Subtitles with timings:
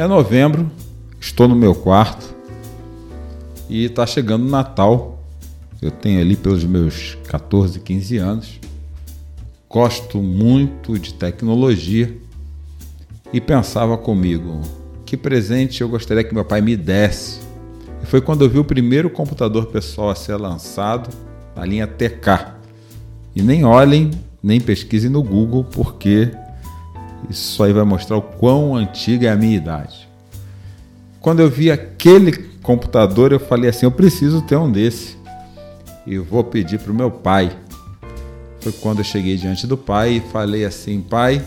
[0.00, 0.70] É novembro,
[1.20, 2.34] estou no meu quarto
[3.68, 5.22] e está chegando o Natal.
[5.82, 8.60] Eu tenho ali pelos meus 14, 15 anos.
[9.68, 12.16] Gosto muito de tecnologia
[13.30, 14.62] e pensava comigo:
[15.04, 17.40] que presente eu gostaria que meu pai me desse.
[18.02, 21.14] E foi quando eu vi o primeiro computador pessoal a ser lançado
[21.54, 22.54] na linha TK.
[23.36, 24.10] E nem olhem,
[24.42, 26.30] nem pesquisem no Google, porque
[27.28, 30.08] isso aí vai mostrar o quão antiga é a minha idade.
[31.20, 35.18] Quando eu vi aquele computador, eu falei assim: eu preciso ter um desse.
[36.06, 37.56] E vou pedir para o meu pai.
[38.60, 41.44] Foi quando eu cheguei diante do pai e falei assim: pai,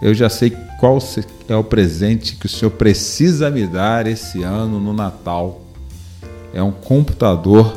[0.00, 0.98] eu já sei qual
[1.48, 5.60] é o presente que o senhor precisa me dar esse ano no Natal.
[6.54, 7.76] É um computador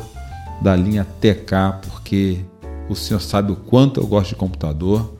[0.60, 2.40] da linha TK, porque
[2.88, 5.15] o senhor sabe o quanto eu gosto de computador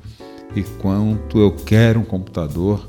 [0.54, 2.88] e quanto eu quero um computador.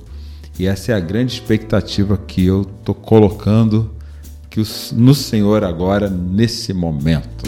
[0.59, 3.91] E essa é a grande expectativa que eu estou colocando
[4.49, 4.61] que
[4.93, 7.45] no Senhor agora, nesse momento.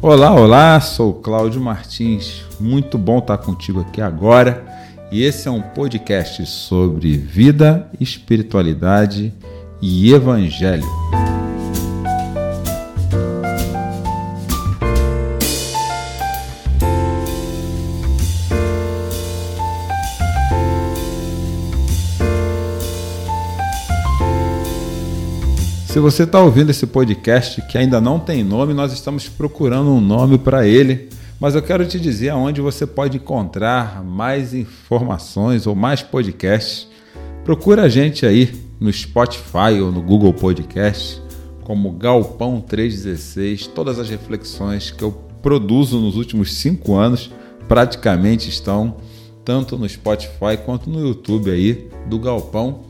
[0.00, 2.44] Olá, olá, sou Cláudio Martins.
[2.60, 4.73] Muito bom estar contigo aqui agora
[5.14, 9.32] e esse é um podcast sobre vida, espiritualidade
[9.80, 10.82] e evangelho.
[25.86, 30.00] Se você está ouvindo esse podcast que ainda não tem nome, nós estamos procurando um
[30.00, 31.08] nome para ele
[31.44, 36.88] mas eu quero te dizer aonde você pode encontrar mais informações ou mais podcasts.
[37.44, 38.50] Procura a gente aí
[38.80, 41.20] no Spotify ou no Google Podcast
[41.62, 43.66] como Galpão 316.
[43.66, 45.12] Todas as reflexões que eu
[45.42, 47.30] produzo nos últimos cinco anos
[47.68, 48.96] praticamente estão
[49.44, 52.84] tanto no Spotify quanto no YouTube aí do Galpão,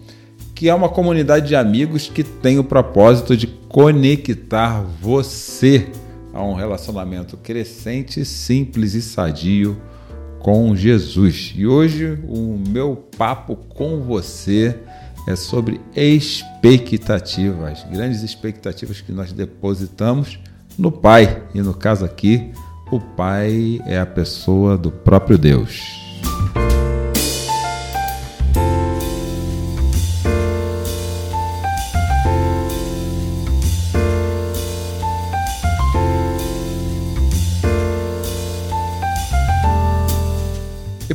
[0.55, 5.89] que é uma comunidade de amigos que tem o propósito de conectar você
[6.35, 9.81] a um relacionamento crescente, simples e sadio
[10.41, 11.55] com Jesus.
[11.57, 14.77] E hoje o meu papo com você
[15.27, 20.39] é sobre expectativas, grandes expectativas que nós depositamos
[20.77, 21.43] no Pai.
[21.55, 22.53] E no caso aqui,
[22.91, 25.94] o Pai é a pessoa do próprio Deus.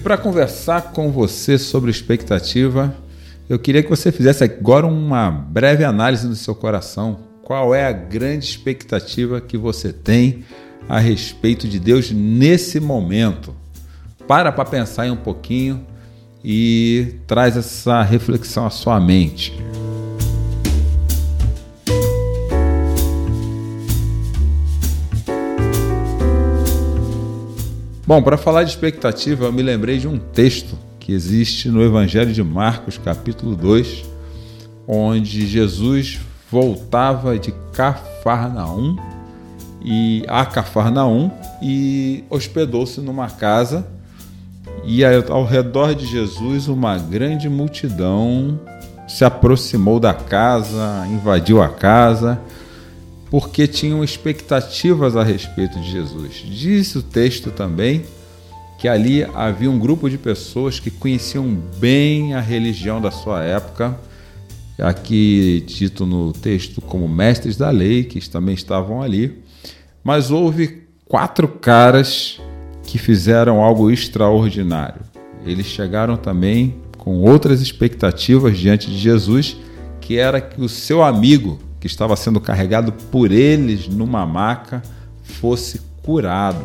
[0.09, 2.95] Para conversar com você sobre expectativa,
[3.47, 7.19] eu queria que você fizesse agora uma breve análise do seu coração.
[7.43, 10.43] Qual é a grande expectativa que você tem
[10.87, 13.55] a respeito de Deus nesse momento?
[14.27, 15.85] Para para pensar um pouquinho
[16.43, 19.53] e traz essa reflexão à sua mente.
[28.09, 32.33] Bom, para falar de expectativa, eu me lembrei de um texto que existe no Evangelho
[32.33, 34.03] de Marcos, capítulo 2,
[34.87, 36.19] onde Jesus
[36.51, 38.97] voltava de Cafarnaum
[39.85, 41.29] e a Cafarnaum
[41.61, 43.85] e hospedou-se numa casa.
[44.83, 48.59] E ao redor de Jesus uma grande multidão
[49.07, 52.41] se aproximou da casa, invadiu a casa
[53.29, 56.43] porque tinham expectativas a respeito de Jesus.
[56.45, 58.03] Diz o texto também
[58.79, 61.45] que ali havia um grupo de pessoas que conheciam
[61.77, 63.99] bem a religião da sua época,
[64.79, 69.43] aqui dito no texto como mestres da lei, que também estavam ali,
[70.01, 72.39] mas houve quatro caras
[72.83, 75.01] que fizeram algo extraordinário.
[75.45, 79.57] Eles chegaram também com outras expectativas diante de Jesus,
[79.99, 84.81] que era que o seu amigo que estava sendo carregado por eles numa maca
[85.23, 86.63] fosse curado.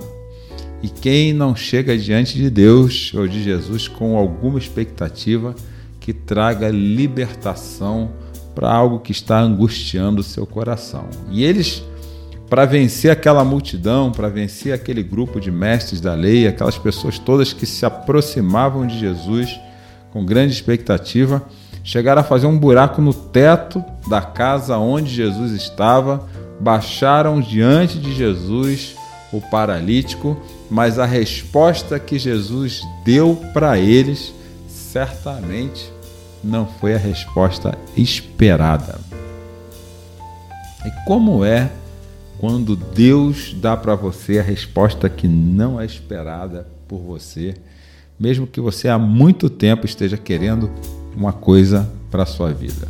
[0.82, 5.54] E quem não chega diante de Deus ou de Jesus com alguma expectativa
[5.98, 8.10] que traga libertação
[8.54, 11.08] para algo que está angustiando o seu coração.
[11.30, 11.82] E eles,
[12.50, 17.52] para vencer aquela multidão, para vencer aquele grupo de mestres da lei, aquelas pessoas todas
[17.52, 19.58] que se aproximavam de Jesus
[20.12, 21.42] com grande expectativa,
[21.84, 26.26] chegaram a fazer um buraco no teto da casa onde Jesus estava,
[26.58, 28.96] baixaram diante de Jesus
[29.30, 30.40] o paralítico,
[30.70, 34.32] mas a resposta que Jesus deu para eles
[34.66, 35.92] certamente
[36.42, 38.98] não foi a resposta esperada.
[40.86, 41.70] E como é
[42.38, 47.54] quando Deus dá para você a resposta que não é esperada por você,
[48.18, 50.70] mesmo que você há muito tempo esteja querendo
[51.16, 52.88] uma coisa para a sua vida?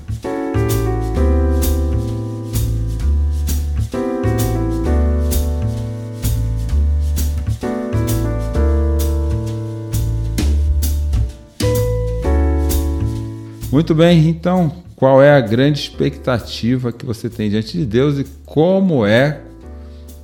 [13.75, 18.25] Muito bem, então, qual é a grande expectativa que você tem diante de Deus e
[18.47, 19.41] como é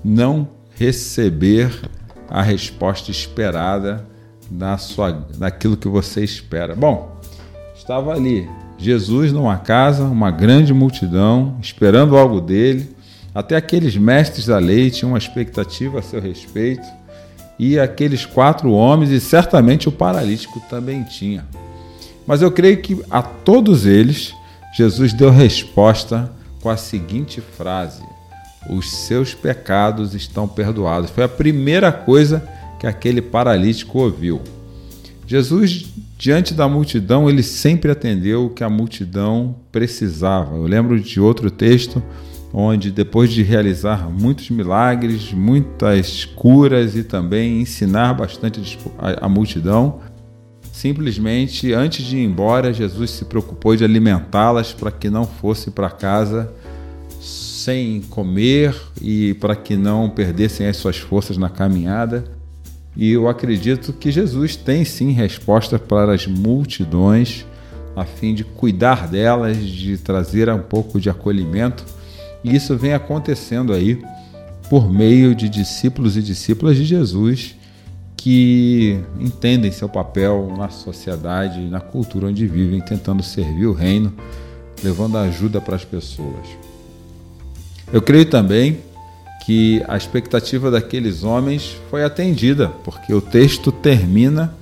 [0.04, 1.68] não receber
[2.28, 4.06] a resposta esperada
[4.48, 6.76] na sua, naquilo que você espera?
[6.76, 7.19] Bom,
[7.90, 8.48] estava ali
[8.78, 12.94] Jesus numa casa, uma grande multidão, esperando algo dele.
[13.34, 16.86] Até aqueles mestres da lei tinham uma expectativa a seu respeito,
[17.58, 21.44] e aqueles quatro homens, e certamente o paralítico também tinha.
[22.24, 24.32] Mas eu creio que a todos eles,
[24.72, 26.30] Jesus deu resposta
[26.62, 28.02] com a seguinte frase:
[28.70, 31.10] Os seus pecados estão perdoados.
[31.10, 32.48] Foi a primeira coisa
[32.78, 34.40] que aquele paralítico ouviu.
[35.26, 35.86] Jesus,
[36.20, 40.54] diante da multidão, ele sempre atendeu o que a multidão precisava.
[40.54, 42.02] Eu lembro de outro texto
[42.52, 50.00] onde, depois de realizar muitos milagres, muitas curas e também ensinar bastante a multidão,
[50.72, 55.90] Simplesmente, antes de ir embora, Jesus se preocupou de alimentá-las para que não fosse para
[55.90, 56.50] casa
[57.20, 62.24] sem comer e para que não perdessem as suas forças na caminhada.
[62.96, 67.46] E eu acredito que Jesus tem sim resposta para as multidões,
[67.94, 71.84] a fim de cuidar delas, de trazer um pouco de acolhimento.
[72.42, 74.02] E isso vem acontecendo aí
[74.68, 77.56] por meio de discípulos e discípulas de Jesus
[78.16, 84.12] que entendem seu papel na sociedade na cultura onde vivem, tentando servir o reino,
[84.84, 86.46] levando ajuda para as pessoas.
[87.90, 88.78] Eu creio também
[89.50, 94.54] que a expectativa daqueles homens foi atendida, porque o texto termina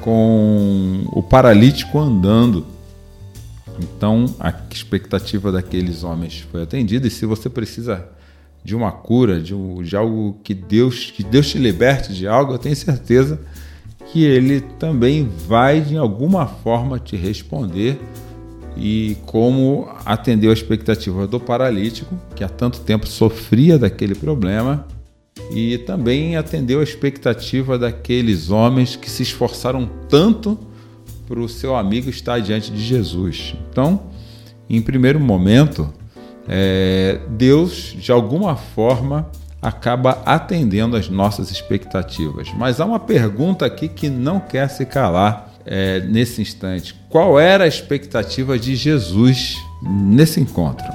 [0.00, 2.64] com o paralítico andando.
[3.80, 8.06] Então, a expectativa daqueles homens foi atendida, e se você precisa
[8.62, 12.52] de uma cura, de, um, de algo que Deus, que Deus te liberte de algo,
[12.52, 13.40] eu tenho certeza
[14.12, 17.98] que Ele também vai de alguma forma te responder
[18.76, 24.86] e como atendeu a expectativa do paralítico, que há tanto tempo sofria daquele problema,
[25.50, 30.58] e também atendeu a expectativa daqueles homens que se esforçaram tanto
[31.26, 33.54] para o seu amigo estar diante de Jesus.
[33.70, 34.02] Então,
[34.68, 35.92] em primeiro momento,
[36.48, 39.30] é, Deus, de alguma forma,
[39.60, 42.48] acaba atendendo às nossas expectativas.
[42.56, 47.64] Mas há uma pergunta aqui que não quer se calar é, nesse instante: qual era
[47.64, 50.86] a expectativa de Jesus nesse encontro?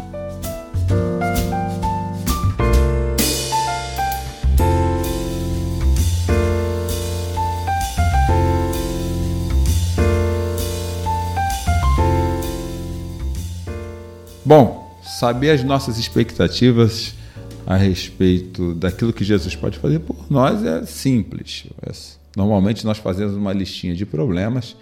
[14.47, 17.13] Bom, saber as nossas expectativas
[17.65, 21.65] a respeito daquilo que Jesus pode fazer por nós é simples.
[22.37, 24.75] Normalmente nós fazemos uma listinha de problemas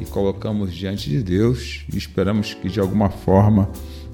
[0.00, 3.68] e colocamos diante de Deus e esperamos que de alguma forma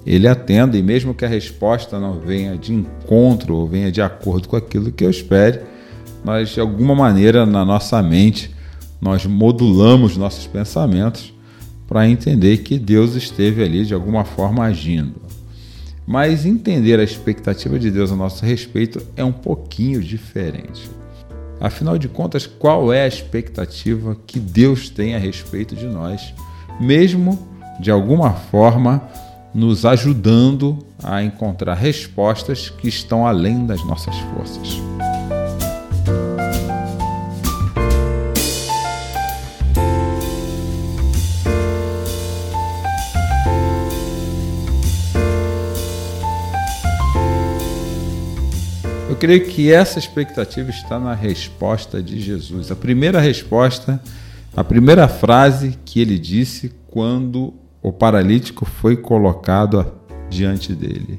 [0.04, 4.48] ele atenda, e mesmo que a resposta não venha de encontro ou venha de acordo
[4.48, 5.60] com aquilo que eu espere,
[6.24, 8.50] mas de alguma maneira na nossa mente
[9.00, 11.32] nós modulamos nossos pensamentos
[11.86, 15.14] para entender que Deus esteve ali de alguma forma agindo.
[16.04, 20.90] Mas entender a expectativa de Deus a nosso respeito é um pouquinho diferente.
[21.60, 26.32] Afinal de contas, qual é a expectativa que Deus tem a respeito de nós,
[26.80, 27.38] mesmo
[27.78, 29.02] de alguma forma
[29.54, 34.80] nos ajudando a encontrar respostas que estão além das nossas forças?
[49.20, 52.70] Creio que essa expectativa está na resposta de Jesus.
[52.70, 54.00] A primeira resposta,
[54.56, 59.92] a primeira frase que ele disse quando o paralítico foi colocado
[60.30, 61.18] diante dele: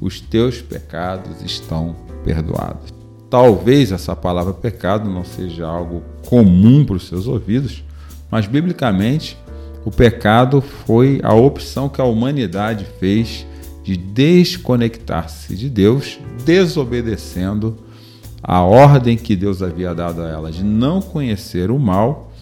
[0.00, 2.94] Os teus pecados estão perdoados.
[3.28, 7.82] Talvez essa palavra pecado não seja algo comum para os seus ouvidos,
[8.30, 9.36] mas biblicamente
[9.84, 13.44] o pecado foi a opção que a humanidade fez
[13.90, 17.76] de desconectar-se de Deus, desobedecendo
[18.40, 22.32] a ordem que Deus havia dado a ela de não conhecer o mal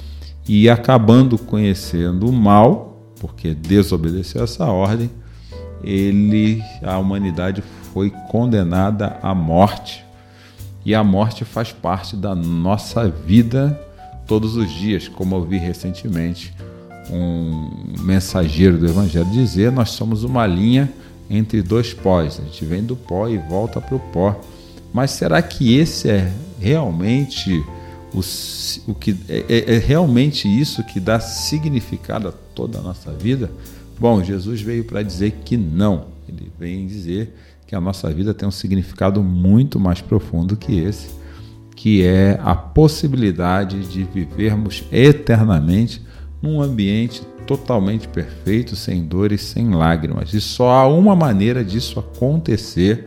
[0.46, 5.10] e acabando conhecendo o mal, porque desobedeceu essa ordem,
[5.82, 7.62] ele, a humanidade
[7.94, 10.04] foi condenada à morte.
[10.84, 13.80] E a morte faz parte da nossa vida
[14.26, 16.52] todos os dias, como eu vi recentemente
[17.10, 20.92] um mensageiro do Evangelho dizer, nós somos uma linha
[21.30, 22.40] entre dois pós.
[22.40, 24.40] A gente vem do pó e volta para o pó.
[24.92, 27.64] Mas será que esse é realmente
[28.12, 28.20] o,
[28.90, 33.50] o que é, é, é realmente isso que dá significado a toda a nossa vida?
[33.98, 36.06] Bom, Jesus veio para dizer que não.
[36.28, 37.34] Ele vem dizer
[37.66, 41.08] que a nossa vida tem um significado muito mais profundo que esse,
[41.76, 46.02] que é a possibilidade de vivermos eternamente
[46.40, 50.32] num ambiente totalmente perfeito, sem dores, sem lágrimas.
[50.34, 53.06] E só há uma maneira disso acontecer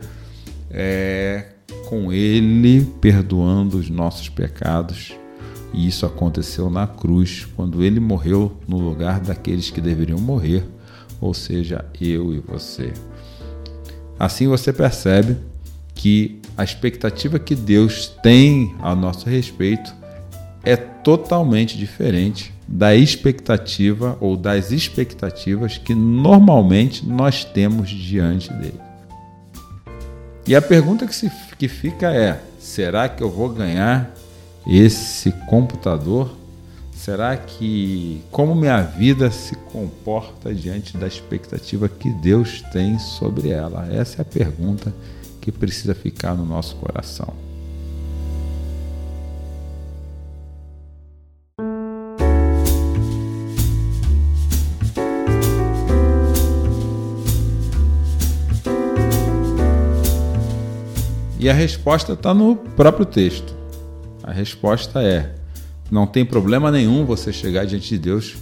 [0.70, 1.46] é
[1.86, 5.14] com Ele perdoando os nossos pecados.
[5.72, 10.64] E isso aconteceu na cruz, quando Ele morreu no lugar daqueles que deveriam morrer,
[11.20, 12.92] ou seja, eu e você.
[14.18, 15.36] Assim você percebe
[15.94, 19.94] que a expectativa que Deus tem a nosso respeito
[20.64, 28.80] é totalmente diferente da expectativa ou das expectativas que normalmente nós temos diante dele.
[30.46, 34.14] E a pergunta que, se, que fica é: será que eu vou ganhar
[34.66, 36.36] esse computador?
[36.94, 43.88] Será que como minha vida se comporta diante da expectativa que Deus tem sobre ela?
[43.92, 44.94] Essa é a pergunta
[45.40, 47.34] que precisa ficar no nosso coração.
[61.42, 63.52] E a resposta está no próprio texto.
[64.22, 65.34] A resposta é:
[65.90, 68.36] não tem problema nenhum você chegar diante de Deus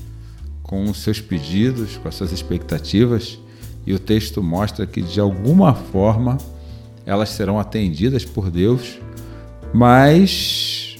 [0.63, 3.39] com os seus pedidos, com as suas expectativas,
[3.87, 6.37] e o texto mostra que de alguma forma
[7.07, 8.99] elas serão atendidas por Deus,
[9.73, 10.99] mas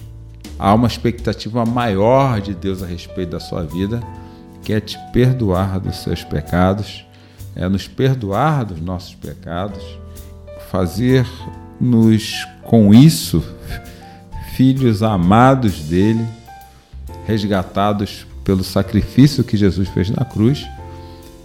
[0.59, 4.03] há uma expectativa maior de Deus a respeito da sua vida,
[4.63, 7.05] que é te perdoar dos seus pecados,
[7.55, 9.85] é nos perdoar dos nossos pecados,
[10.71, 11.27] fazer
[11.81, 13.43] nos com isso
[14.55, 16.27] filhos amados dele,
[17.27, 20.67] resgatados pelo sacrifício que Jesus fez na cruz,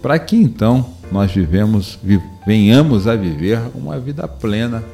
[0.02, 1.98] para que então nós vivemos,
[2.46, 4.84] venhamos a viver uma vida plena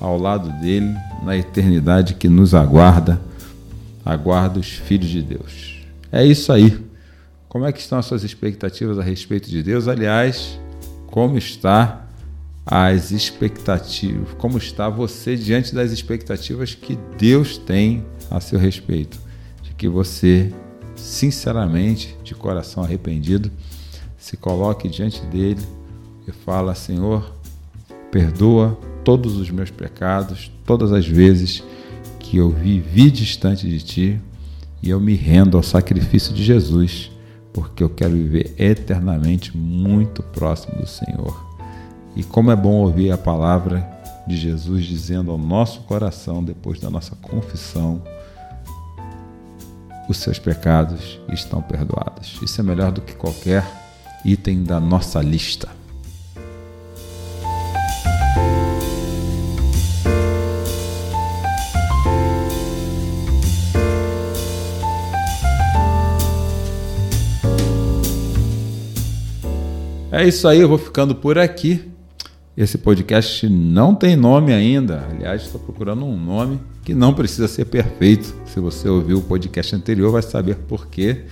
[0.00, 3.20] ao lado dele na eternidade que nos aguarda,
[4.04, 5.76] aguarda os filhos de Deus.
[6.10, 6.76] É isso aí.
[7.48, 9.86] Como é que estão as suas expectativas a respeito de Deus?
[9.86, 10.58] Aliás,
[11.06, 12.03] como está
[12.66, 19.18] as expectativas, como está você diante das expectativas que Deus tem a seu respeito,
[19.62, 20.52] de que você,
[20.96, 23.50] sinceramente, de coração arrependido,
[24.16, 25.60] se coloque diante dele
[26.26, 27.34] e fala: Senhor,
[28.10, 31.62] perdoa todos os meus pecados, todas as vezes
[32.18, 34.20] que eu vivi distante de ti,
[34.82, 37.10] e eu me rendo ao sacrifício de Jesus,
[37.52, 41.53] porque eu quero viver eternamente muito próximo do Senhor.
[42.16, 43.88] E como é bom ouvir a palavra
[44.26, 48.02] de Jesus dizendo ao nosso coração, depois da nossa confissão,
[50.08, 52.38] os seus pecados estão perdoados.
[52.42, 53.66] Isso é melhor do que qualquer
[54.24, 55.68] item da nossa lista.
[70.12, 71.93] É isso aí, eu vou ficando por aqui.
[72.56, 75.08] Esse podcast não tem nome ainda.
[75.10, 78.32] Aliás, estou procurando um nome que não precisa ser perfeito.
[78.46, 81.24] Se você ouviu o podcast anterior, vai saber por quê.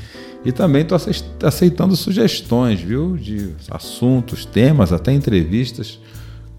[0.45, 0.99] E também estou
[1.45, 3.17] aceitando sugestões, viu?
[3.17, 6.01] De assuntos, temas, até entrevistas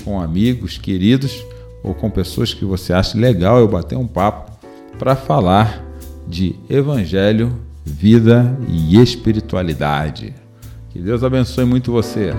[0.05, 1.43] com amigos, queridos
[1.83, 4.49] ou com pessoas que você acha legal eu bater um papo
[4.97, 5.83] para falar
[6.25, 10.33] de evangelho, vida e espiritualidade.
[10.89, 12.31] Que Deus abençoe muito você.